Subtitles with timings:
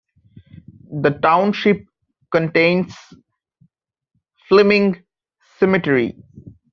[1.01, 1.85] The township
[2.31, 2.95] contains
[4.49, 5.03] Fleming
[5.59, 6.15] Cemetery.